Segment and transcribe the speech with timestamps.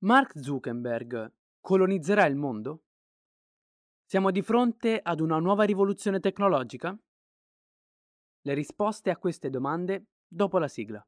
[0.00, 2.84] Mark Zuckerberg colonizzerà il mondo?
[4.04, 6.96] Siamo di fronte ad una nuova rivoluzione tecnologica?
[8.42, 11.04] Le risposte a queste domande dopo la sigla.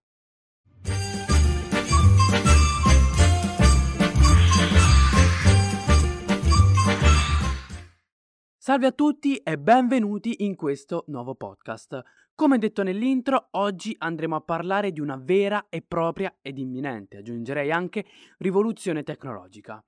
[8.57, 12.03] Salve a tutti e benvenuti in questo nuovo podcast.
[12.41, 17.71] Come detto nell'intro, oggi andremo a parlare di una vera e propria ed imminente, aggiungerei
[17.71, 18.07] anche,
[18.39, 19.85] rivoluzione tecnologica.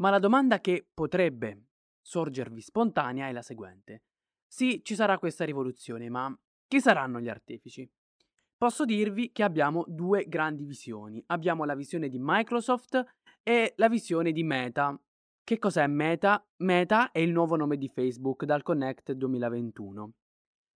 [0.00, 1.66] Ma la domanda che potrebbe
[2.00, 4.02] sorgervi spontanea è la seguente.
[4.48, 7.88] Sì, ci sarà questa rivoluzione, ma chi saranno gli artefici?
[8.56, 11.22] Posso dirvi che abbiamo due grandi visioni.
[11.26, 13.00] Abbiamo la visione di Microsoft
[13.44, 15.00] e la visione di Meta,
[15.44, 16.44] che cos'è Meta?
[16.64, 20.14] Meta è il nuovo nome di Facebook dal Connect 2021.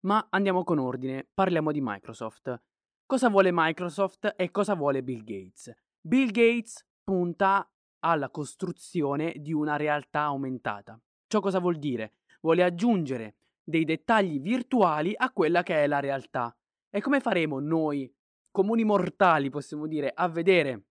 [0.01, 2.63] Ma andiamo con ordine, parliamo di Microsoft.
[3.05, 5.75] Cosa vuole Microsoft e cosa vuole Bill Gates?
[6.01, 7.69] Bill Gates punta
[8.01, 11.01] alla costruzione di una realtà aumentata.
[11.27, 12.15] Ciò cosa vuol dire?
[12.41, 16.57] Vuole aggiungere dei dettagli virtuali a quella che è la realtà.
[16.91, 18.11] E come faremo noi,
[18.51, 20.88] comuni mortali, possiamo dire, a vedere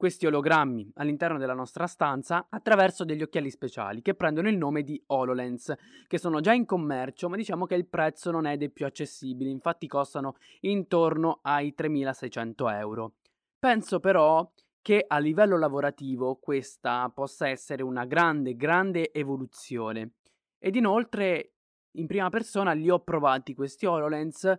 [0.00, 4.98] questi ologrammi all'interno della nostra stanza attraverso degli occhiali speciali che prendono il nome di
[5.08, 5.74] HoloLens,
[6.06, 9.50] che sono già in commercio, ma diciamo che il prezzo non è dei più accessibili,
[9.50, 13.12] infatti costano intorno ai 3600 euro.
[13.58, 20.12] Penso però che a livello lavorativo questa possa essere una grande, grande evoluzione.
[20.58, 21.56] Ed inoltre,
[21.98, 24.50] in prima persona, li ho provati questi HoloLens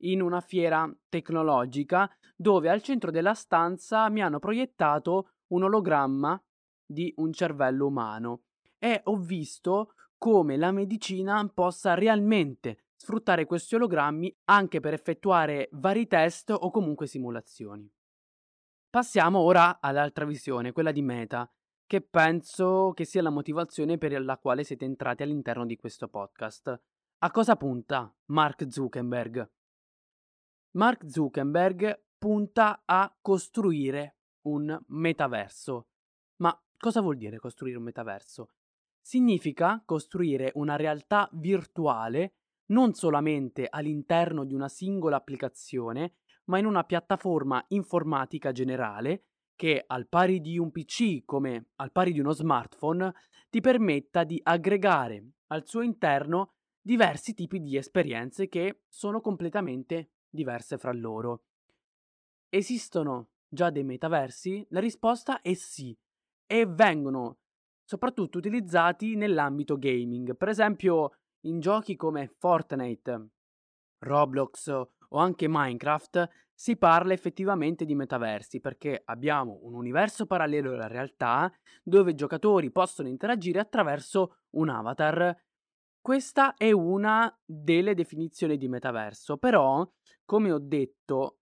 [0.00, 6.40] in una fiera tecnologica dove al centro della stanza mi hanno proiettato un ologramma
[6.84, 8.42] di un cervello umano
[8.78, 16.06] e ho visto come la medicina possa realmente sfruttare questi ologrammi anche per effettuare vari
[16.06, 17.90] test o comunque simulazioni.
[18.88, 21.50] Passiamo ora all'altra visione, quella di Meta,
[21.86, 26.80] che penso che sia la motivazione per la quale siete entrati all'interno di questo podcast.
[27.18, 29.50] A cosa punta Mark Zuckerberg?
[30.76, 35.88] Mark Zuckerberg punta a costruire un metaverso.
[36.42, 38.50] Ma cosa vuol dire costruire un metaverso?
[39.00, 42.34] Significa costruire una realtà virtuale
[42.66, 50.06] non solamente all'interno di una singola applicazione, ma in una piattaforma informatica generale che, al
[50.08, 53.14] pari di un PC come al pari di uno smartphone,
[53.48, 60.78] ti permetta di aggregare al suo interno diversi tipi di esperienze che sono completamente diverse
[60.78, 61.42] fra loro.
[62.48, 64.64] Esistono già dei metaversi?
[64.70, 65.96] La risposta è sì
[66.46, 67.38] e vengono
[67.84, 71.12] soprattutto utilizzati nell'ambito gaming, per esempio
[71.46, 73.28] in giochi come Fortnite,
[73.98, 80.86] Roblox o anche Minecraft si parla effettivamente di metaversi perché abbiamo un universo parallelo alla
[80.86, 85.36] realtà dove i giocatori possono interagire attraverso un avatar
[86.06, 89.84] questa è una delle definizioni di metaverso, però,
[90.26, 91.38] come ho detto,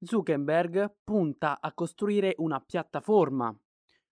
[0.00, 3.56] Zuckerberg punta a costruire una piattaforma,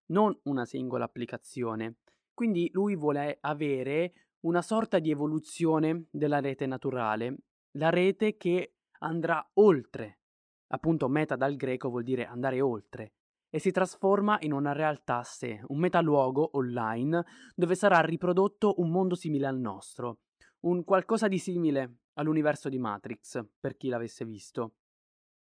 [0.07, 1.97] non una singola applicazione.
[2.35, 7.37] Quindi lui vuole avere una sorta di evoluzione della rete naturale,
[7.73, 10.21] la rete che andrà oltre.
[10.69, 13.15] Appunto, meta dal greco vuol dire andare oltre
[13.49, 17.23] e si trasforma in una realtà a sé, un metaluogo online
[17.55, 20.21] dove sarà riprodotto un mondo simile al nostro,
[20.61, 24.75] un qualcosa di simile all'universo di Matrix, per chi l'avesse visto.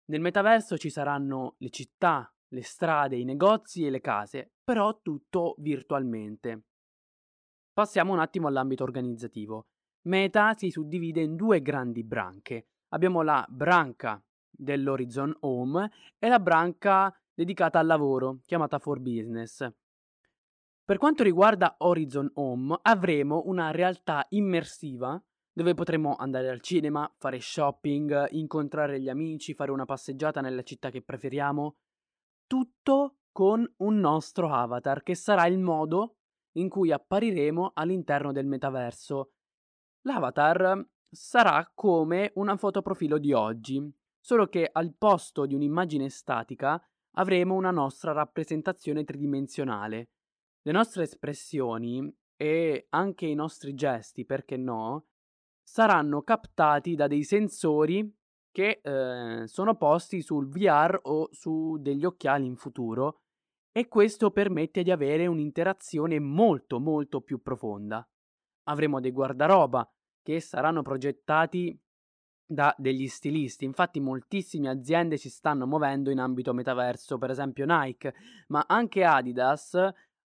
[0.06, 5.54] Nel metaverso ci saranno le città, le strade, i negozi e le case, però tutto
[5.58, 6.62] virtualmente.
[7.72, 9.66] Passiamo un attimo all'ambito organizzativo.
[10.02, 12.68] Meta si suddivide in due grandi branche.
[12.88, 19.70] Abbiamo la branca dell'Horizon Home e la branca dedicata al lavoro, chiamata For Business.
[20.84, 25.22] Per quanto riguarda Horizon Home, avremo una realtà immersiva
[25.58, 30.88] dove potremo andare al cinema, fare shopping, incontrare gli amici, fare una passeggiata nella città
[30.88, 31.78] che preferiamo.
[32.46, 36.18] Tutto con un nostro avatar, che sarà il modo
[36.58, 39.32] in cui appariremo all'interno del metaverso.
[40.02, 43.82] L'avatar sarà come una fotoprofilo di oggi,
[44.20, 46.80] solo che al posto di un'immagine statica
[47.16, 50.10] avremo una nostra rappresentazione tridimensionale.
[50.62, 55.06] Le nostre espressioni e anche i nostri gesti, perché no,
[55.70, 58.10] saranno captati da dei sensori
[58.50, 63.20] che eh, sono posti sul VR o su degli occhiali in futuro
[63.70, 68.04] e questo permette di avere un'interazione molto molto più profonda.
[68.64, 69.86] Avremo dei guardaroba
[70.22, 71.78] che saranno progettati
[72.50, 73.66] da degli stilisti.
[73.66, 78.14] Infatti moltissime aziende si stanno muovendo in ambito metaverso, per esempio Nike,
[78.48, 79.78] ma anche Adidas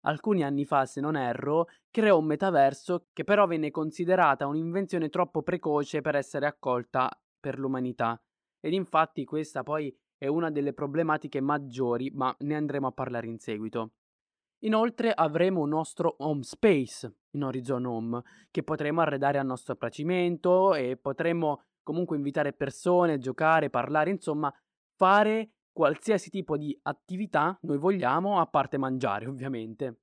[0.01, 5.41] alcuni anni fa, se non erro, creò un metaverso che però venne considerata un'invenzione troppo
[5.41, 7.09] precoce per essere accolta
[7.39, 8.19] per l'umanità.
[8.59, 13.37] Ed infatti questa poi è una delle problematiche maggiori, ma ne andremo a parlare in
[13.39, 13.91] seguito.
[14.61, 20.73] Inoltre avremo un nostro home space in Horizon Home che potremo arredare a nostro piacimento
[20.73, 24.51] e potremo comunque invitare persone, giocare, parlare, insomma,
[24.95, 29.99] fare qualsiasi tipo di attività noi vogliamo, a parte mangiare ovviamente.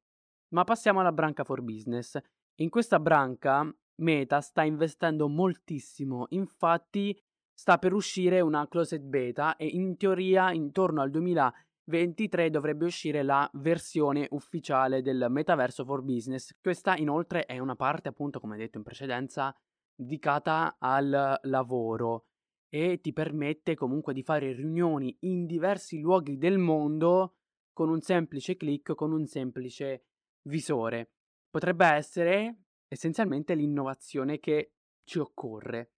[0.54, 2.16] Ma passiamo alla branca for business.
[2.60, 7.16] In questa branca Meta sta investendo moltissimo, infatti
[7.52, 13.48] sta per uscire una closet beta e in teoria intorno al 2023 dovrebbe uscire la
[13.54, 16.56] versione ufficiale del metaverso for business.
[16.60, 19.52] Questa inoltre è una parte appunto come detto in precedenza
[19.96, 22.26] dedicata al lavoro
[22.74, 27.36] e ti permette comunque di fare riunioni in diversi luoghi del mondo
[27.72, 30.06] con un semplice clic, con un semplice
[30.48, 31.12] visore.
[31.48, 34.72] Potrebbe essere essenzialmente l'innovazione che
[35.04, 35.92] ci occorre.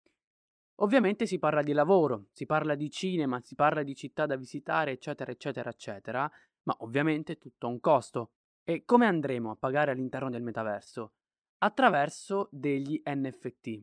[0.80, 4.92] Ovviamente si parla di lavoro, si parla di cinema, si parla di città da visitare,
[4.92, 6.30] eccetera, eccetera, eccetera,
[6.63, 8.31] ma ovviamente tutto ha un costo.
[8.66, 11.13] E come andremo a pagare all'interno del metaverso?
[11.60, 13.81] Attraverso degli NFT.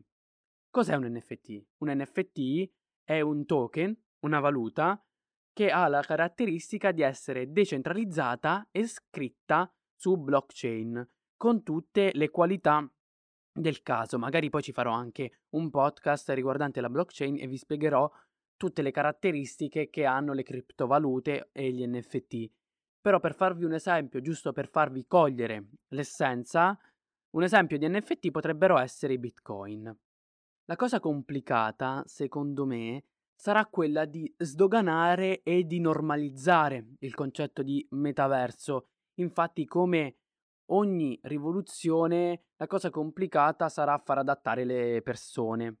[0.69, 1.65] Cos'è un NFT?
[1.77, 5.01] Un NFT è un token, una valuta,
[5.53, 11.07] che ha la caratteristica di essere decentralizzata e scritta su blockchain,
[11.37, 12.89] con tutte le qualità
[13.53, 14.17] del caso.
[14.17, 18.09] Magari poi ci farò anche un podcast riguardante la blockchain e vi spiegherò
[18.57, 22.51] tutte le caratteristiche che hanno le criptovalute e gli NFT.
[22.99, 26.77] Però per farvi un esempio, giusto per farvi cogliere l'essenza,
[27.31, 29.95] un esempio di NFT potrebbero essere i bitcoin.
[30.65, 33.03] La cosa complicata, secondo me,
[33.35, 38.87] sarà quella di sdoganare e di normalizzare il concetto di metaverso.
[39.15, 40.19] Infatti, come
[40.67, 45.79] ogni rivoluzione, la cosa complicata sarà far adattare le persone.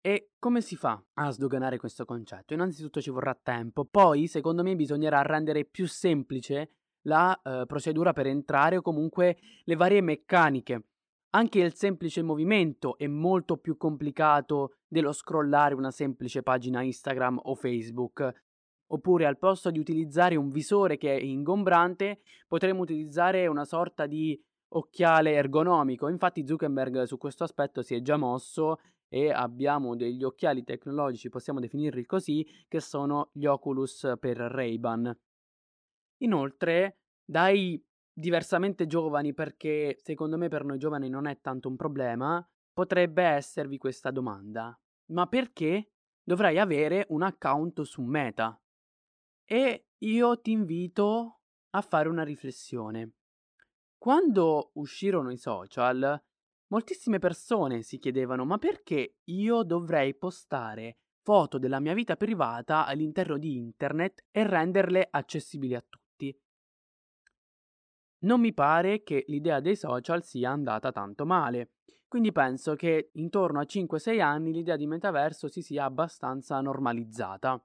[0.00, 2.54] E come si fa a sdoganare questo concetto?
[2.54, 6.70] Innanzitutto ci vorrà tempo, poi secondo me bisognerà rendere più semplice
[7.02, 10.84] la eh, procedura per entrare o comunque le varie meccaniche
[11.30, 17.54] anche il semplice movimento è molto più complicato dello scrollare una semplice pagina Instagram o
[17.54, 18.44] Facebook.
[18.88, 24.40] Oppure al posto di utilizzare un visore che è ingombrante, potremmo utilizzare una sorta di
[24.68, 26.08] occhiale ergonomico.
[26.08, 28.78] Infatti Zuckerberg su questo aspetto si è già mosso
[29.08, 35.16] e abbiamo degli occhiali tecnologici, possiamo definirli così, che sono gli Oculus per Ray-Ban.
[36.18, 37.82] Inoltre, dai
[38.18, 43.76] diversamente giovani, perché secondo me per noi giovani non è tanto un problema, potrebbe esservi
[43.76, 44.78] questa domanda.
[45.12, 45.92] Ma perché
[46.22, 48.58] dovrei avere un account su Meta?
[49.44, 51.40] E io ti invito
[51.70, 53.12] a fare una riflessione.
[53.98, 56.20] Quando uscirono i social,
[56.68, 63.36] moltissime persone si chiedevano ma perché io dovrei postare foto della mia vita privata all'interno
[63.36, 66.05] di internet e renderle accessibili a tutti?
[68.20, 71.72] Non mi pare che l'idea dei social sia andata tanto male.
[72.08, 77.62] Quindi penso che intorno a 5-6 anni l'idea di metaverso si sia abbastanza normalizzata.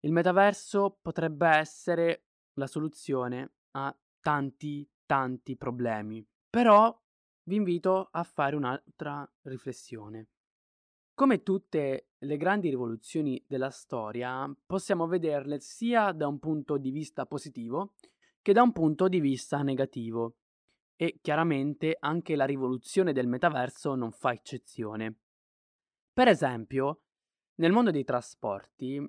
[0.00, 2.24] Il metaverso potrebbe essere
[2.54, 6.26] la soluzione a tanti, tanti problemi.
[6.48, 6.98] Però
[7.44, 10.28] vi invito a fare un'altra riflessione.
[11.14, 17.26] Come tutte le grandi rivoluzioni della storia, possiamo vederle sia da un punto di vista
[17.26, 17.94] positivo,
[18.42, 20.36] che da un punto di vista negativo.
[20.96, 25.16] E chiaramente anche la rivoluzione del metaverso non fa eccezione.
[26.12, 27.02] Per esempio,
[27.56, 29.02] nel mondo dei trasporti,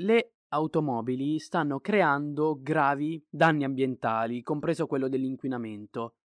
[0.00, 6.16] le automobili stanno creando gravi danni ambientali, compreso quello dell'inquinamento.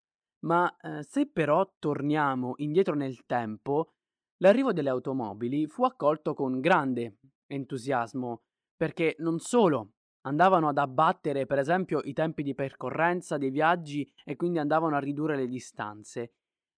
[0.45, 3.93] Ma eh, se però torniamo indietro nel tempo,
[4.37, 7.17] l'arrivo delle automobili fu accolto con grande
[7.47, 8.43] entusiasmo,
[8.75, 9.94] perché non solo
[10.25, 14.99] andavano ad abbattere per esempio i tempi di percorrenza dei viaggi e quindi andavano a
[14.99, 16.33] ridurre le distanze,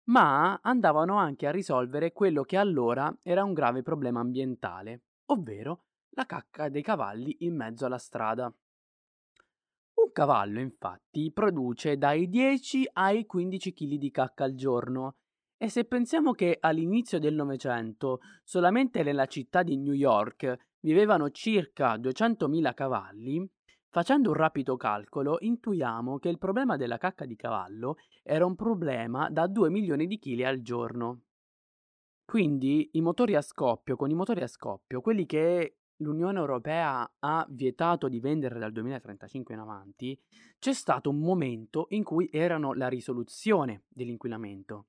[0.06, 6.26] ma andavano anche a risolvere quello che allora era un grave problema ambientale, ovvero la
[6.26, 8.54] cacca dei cavalli in mezzo alla strada.
[9.96, 15.16] Un cavallo infatti produce dai 10 ai 15 kg di cacca al giorno
[15.58, 21.96] e se pensiamo che all'inizio del Novecento solamente nella città di New York vivevano circa
[21.98, 23.50] 200.000 cavalli,
[23.90, 29.30] facendo un rapido calcolo intuiamo che il problema della cacca di cavallo era un problema
[29.30, 31.22] da 2 milioni di chili al giorno.
[32.26, 37.46] Quindi i motori a scoppio, con i motori a scoppio, quelli che l'Unione Europea ha
[37.50, 40.20] vietato di vendere dal 2035 in avanti,
[40.60, 44.88] c'è stato un momento in cui erano la risoluzione dell'inquinamento.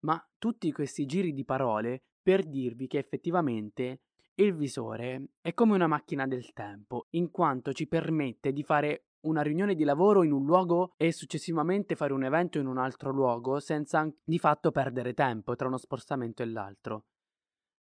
[0.00, 4.00] Ma tutti questi giri di parole per dirvi che effettivamente
[4.38, 9.42] il visore è come una macchina del tempo, in quanto ci permette di fare una
[9.42, 13.60] riunione di lavoro in un luogo e successivamente fare un evento in un altro luogo
[13.60, 17.06] senza di fatto perdere tempo tra uno spostamento e l'altro.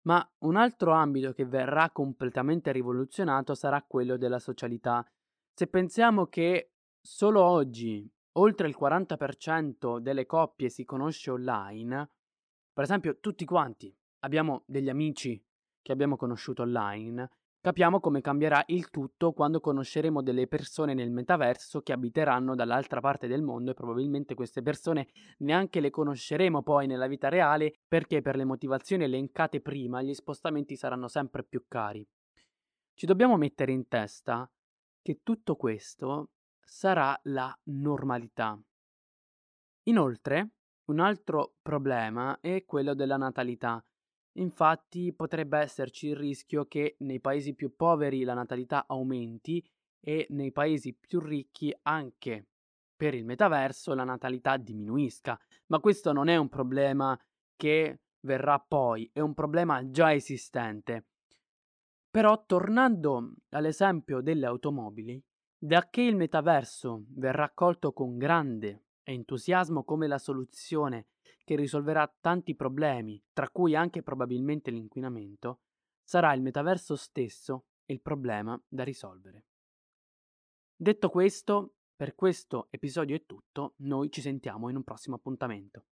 [0.02, 5.04] Ma un altro ambito che verrà completamente rivoluzionato sarà quello della socialità.
[5.52, 12.10] Se pensiamo che solo oggi oltre il 40% delle coppie si conosce online,
[12.72, 15.42] per esempio tutti quanti abbiamo degli amici
[15.84, 17.28] che abbiamo conosciuto online,
[17.60, 23.26] capiamo come cambierà il tutto quando conosceremo delle persone nel metaverso che abiteranno dall'altra parte
[23.26, 25.08] del mondo e probabilmente queste persone
[25.40, 30.74] neanche le conosceremo poi nella vita reale perché per le motivazioni elencate prima gli spostamenti
[30.74, 32.06] saranno sempre più cari.
[32.94, 34.50] Ci dobbiamo mettere in testa
[35.02, 36.30] che tutto questo
[36.62, 38.58] sarà la normalità.
[39.82, 40.48] Inoltre,
[40.86, 43.84] un altro problema è quello della natalità.
[44.36, 49.64] Infatti potrebbe esserci il rischio che nei paesi più poveri la natalità aumenti
[50.00, 52.46] e nei paesi più ricchi anche
[52.96, 57.18] per il metaverso la natalità diminuisca, ma questo non è un problema
[57.56, 61.06] che verrà poi, è un problema già esistente.
[62.10, 65.22] Però tornando all'esempio delle automobili,
[65.58, 71.06] da che il metaverso verrà accolto con grande entusiasmo come la soluzione
[71.44, 75.60] che risolverà tanti problemi, tra cui anche probabilmente l'inquinamento,
[76.02, 79.44] sarà il metaverso stesso il problema da risolvere.
[80.74, 85.86] Detto questo, per questo episodio è tutto, noi ci sentiamo in un prossimo appuntamento.